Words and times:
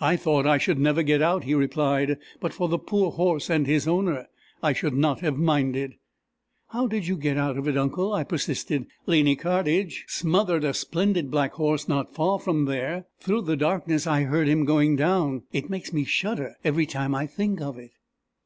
"I 0.00 0.16
thought 0.16 0.46
I 0.46 0.56
should 0.56 0.78
never 0.78 1.02
get 1.02 1.20
out!" 1.20 1.44
he 1.44 1.52
replied. 1.52 2.16
"But 2.40 2.54
for 2.54 2.68
the 2.68 2.78
poor 2.78 3.10
horse 3.12 3.50
and 3.50 3.66
his 3.66 3.86
owner, 3.86 4.26
I 4.62 4.72
should 4.72 4.94
not 4.94 5.20
have 5.20 5.36
minded." 5.36 5.96
"How 6.68 6.86
did 6.86 7.06
you 7.06 7.18
get 7.18 7.36
out 7.36 7.58
of 7.58 7.68
it, 7.68 7.76
uncle?" 7.76 8.14
I 8.14 8.24
persisted. 8.24 8.86
"Lady 9.04 9.36
Cairnedge 9.36 10.06
smothered 10.08 10.64
a 10.64 10.72
splendid 10.72 11.30
black 11.30 11.52
horse 11.52 11.86
not 11.86 12.14
far 12.14 12.40
from 12.40 12.64
there. 12.64 13.04
Through 13.20 13.42
the 13.42 13.54
darkness 13.58 14.06
I 14.06 14.22
heard 14.22 14.48
him 14.48 14.64
going 14.64 14.96
down. 14.96 15.42
It 15.52 15.68
makes 15.68 15.92
me 15.92 16.04
shudder 16.06 16.54
every 16.64 16.86
time 16.86 17.14
I 17.14 17.26
think 17.26 17.60
of 17.60 17.76
it." 17.76 17.90